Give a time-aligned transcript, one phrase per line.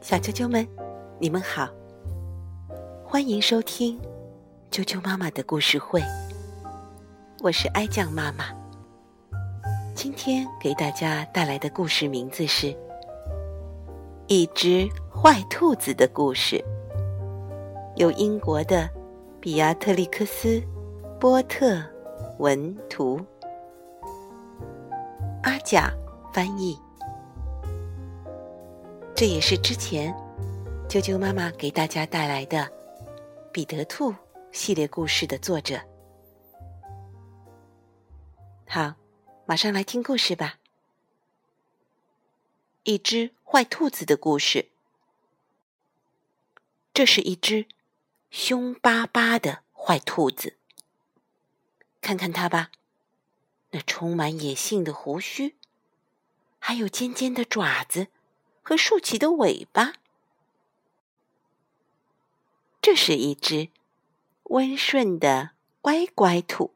[0.00, 0.64] 小啾啾们，
[1.18, 1.68] 你们好，
[3.04, 4.00] 欢迎收听
[4.70, 6.00] 啾啾妈妈的故事会。
[7.40, 8.44] 我是哀酱妈妈，
[9.96, 12.66] 今天给大家带来的故事名字是
[14.28, 16.56] 《一只坏兔子的故事》，
[17.96, 18.88] 由英国的
[19.40, 20.48] 比亚特利克斯·
[21.18, 21.82] 波特
[22.38, 23.20] 文图，
[25.42, 25.92] 阿甲
[26.32, 26.78] 翻译。
[29.14, 30.12] 这也是之前
[30.88, 32.64] 啾啾妈妈给大家带来的
[33.52, 34.10] 《彼得兔》
[34.50, 35.80] 系列故事的作者。
[38.66, 38.94] 好，
[39.46, 40.58] 马上来听故事吧。
[42.82, 44.70] 一只坏兔子的故事。
[46.92, 47.66] 这是一只
[48.30, 50.56] 凶巴巴的坏兔子。
[52.00, 52.72] 看看它吧，
[53.70, 55.54] 那充满野性的胡须，
[56.58, 58.08] 还有尖尖的爪子。
[58.62, 59.94] 和竖起的尾巴，
[62.80, 63.68] 这是一只
[64.44, 66.72] 温顺的乖乖兔。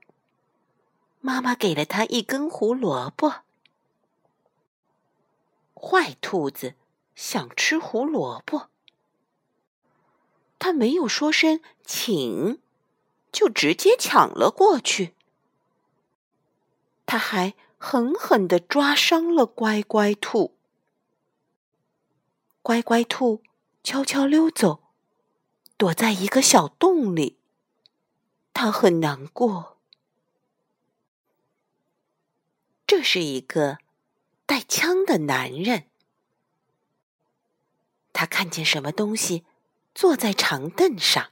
[1.20, 3.42] 妈妈给了它一根胡萝卜。
[5.74, 6.74] 坏兔子
[7.14, 8.68] 想吃胡萝卜，
[10.58, 12.60] 它没有说声请，
[13.30, 15.14] 就直接抢了过去。
[17.04, 20.55] 它还狠狠的抓伤了乖乖兔。
[22.66, 23.44] 乖乖兔
[23.84, 24.82] 悄悄溜走，
[25.76, 27.38] 躲在一个小洞里。
[28.52, 29.78] 他很难过。
[32.84, 33.78] 这是一个
[34.46, 35.84] 带枪的男人。
[38.12, 39.44] 他看见什么东西
[39.94, 41.30] 坐在长凳上，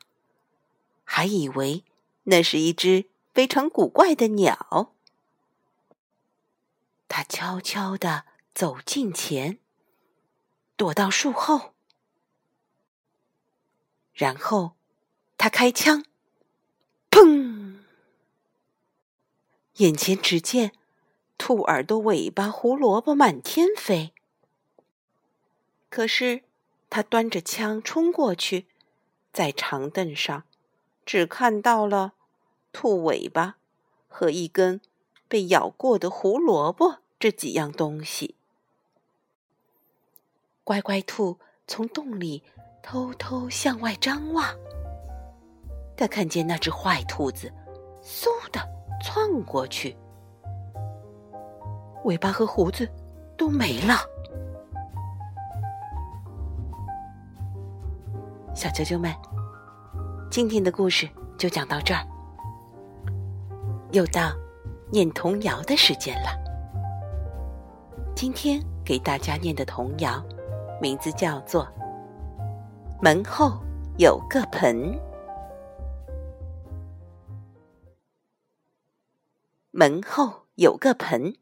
[1.02, 1.82] 还以为
[2.22, 4.92] 那是一只非常古怪的鸟。
[7.08, 9.58] 他悄悄地走近前。
[10.76, 11.72] 躲到树后，
[14.12, 14.72] 然后
[15.38, 16.04] 他开枪，
[17.10, 17.78] 砰！
[19.74, 20.72] 眼前只见
[21.38, 24.12] 兔耳朵、尾巴、胡萝卜满天飞。
[25.88, 26.42] 可是
[26.90, 28.66] 他端着枪冲过去，
[29.32, 30.44] 在长凳上
[31.06, 32.14] 只看到了
[32.72, 33.56] 兔尾巴
[34.08, 34.80] 和一根
[35.28, 38.34] 被咬过的胡萝卜这几样东西。
[40.64, 42.42] 乖乖兔从洞里
[42.82, 44.46] 偷偷向外张望，
[45.94, 47.52] 他看见那只坏兔子
[48.02, 48.58] 嗖的
[49.02, 49.94] 窜过去，
[52.04, 52.88] 尾巴和胡子
[53.36, 53.98] 都没了。
[58.54, 59.14] 小啾啾们，
[60.30, 62.06] 今天的故事就讲到这儿，
[63.92, 64.32] 又到
[64.90, 66.30] 念童谣的时间了。
[68.14, 70.24] 今天给大家念的童谣。
[70.80, 71.66] 名字叫做
[73.02, 73.62] 《门后
[73.96, 74.76] 有个盆》。
[79.70, 81.36] 门后有个盆，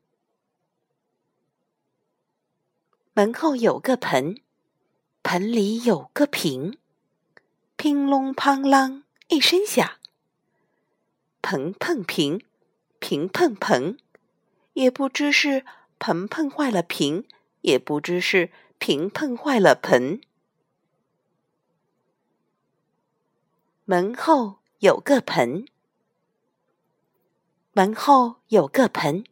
[3.14, 4.36] 门后有个盆，
[5.22, 6.78] 盆里有个瓶，
[7.76, 9.92] 乒隆乓啷一声响，
[11.40, 12.44] 盆碰瓶，
[13.00, 13.98] 瓶碰盆，
[14.74, 15.64] 也不知是
[15.98, 17.26] 盆碰坏了瓶，
[17.62, 18.50] 也不知是。
[18.84, 20.20] 瓶碰坏了盆，
[23.84, 25.68] 门后有个盆，
[27.74, 29.22] 门后有个盆，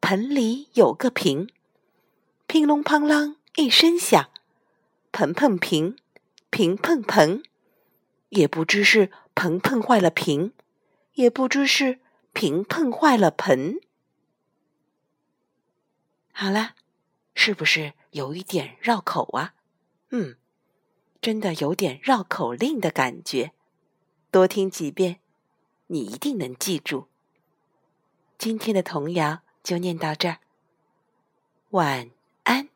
[0.00, 1.48] 盆里有个瓶，
[2.48, 4.30] 乒隆乓啷一声响，
[5.12, 5.96] 盆碰瓶，
[6.50, 7.44] 瓶碰盆，
[8.30, 10.52] 也不知是盆碰坏了瓶，
[11.12, 12.00] 也不知是
[12.32, 13.80] 瓶碰坏了盆。
[16.32, 16.74] 好了，
[17.36, 17.92] 是不是？
[18.12, 19.54] 有一点绕口啊，
[20.10, 20.36] 嗯，
[21.20, 23.52] 真的有点绕口令的感觉。
[24.30, 25.18] 多听几遍，
[25.88, 27.08] 你一定能记住。
[28.38, 30.38] 今天的童谣就念到这儿，
[31.70, 32.10] 晚
[32.44, 32.71] 安。